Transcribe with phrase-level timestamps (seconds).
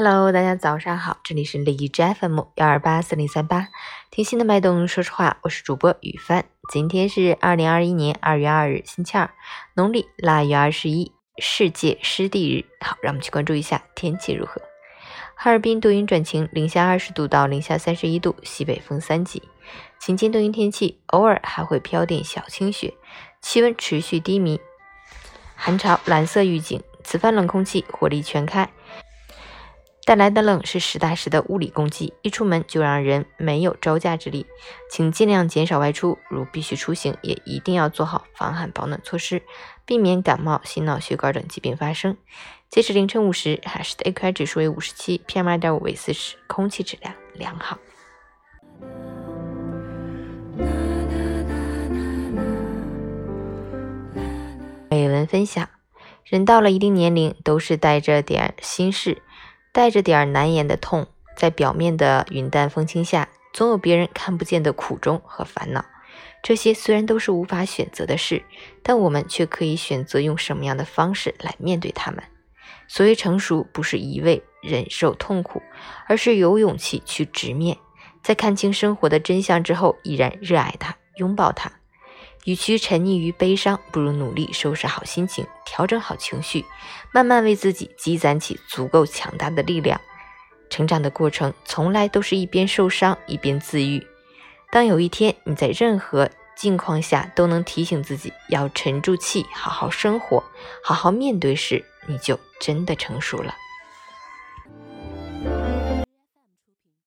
[0.00, 3.66] Hello，大家早上好，这里是荔枝 FM 幺二八四零三八，
[4.12, 6.44] 听心的脉动，说实话，我是主播雨帆。
[6.72, 9.28] 今天是二零二一年二月二日，星期二，
[9.74, 12.64] 农历腊月二十一，世界湿地日。
[12.80, 14.62] 好，让我们去关注一下天气如何。
[15.34, 19.42] 哈尔滨多云转晴，零下二十度到零下三十一度，西北风三级，
[19.98, 22.94] 晴间多云天气，偶尔还会飘点小清雪，
[23.42, 24.60] 气温持续低迷，
[25.56, 28.70] 寒潮蓝色预警，此番冷空气火力全开。
[30.08, 34.46] 带来的冷是实打实的物理攻击，一出门就让人没有招架之力，
[34.90, 39.42] 请尽量减少外出，如必须出行，也一定要做好防寒保暖措施，
[39.84, 42.16] 避免感冒、心脑血管等疾病发生。
[42.70, 47.76] 截止凌晨五时，海市的 AQI 指数为五十七，PM 二点五为四十，空气质量良好。
[54.88, 55.68] 美文分享：
[56.24, 59.20] 人到了一定年龄，都是带着点心事。
[59.72, 65.84] 带着点难言的痛，在表面的云淡风轻下，总有别人看不见的苦衷和烦恼。
[66.42, 68.44] 这些虽然都是无法选择的事，
[68.82, 72.22] 但我们却可以选择用什么样的方式来面对他们。
[72.86, 75.60] 所谓成熟，不是一味忍受痛苦，
[76.06, 77.76] 而是有勇气去直面，
[78.22, 81.70] 在看清生活的真相之后，依然热爱它，拥抱它。
[82.44, 86.64] 与其沉溺于悲伤，不如努力收拾好心情，调整好情绪，
[87.12, 90.00] 慢慢为自己积攒起足够强大的力量。
[90.70, 94.06] 成长的过程从来都是一边受伤一边自愈。
[94.70, 100.42] 当有一天你在任何境况下都能提醒自己要沉住气，好好生活，
[100.82, 103.54] 好好面对时，你就真的成熟了。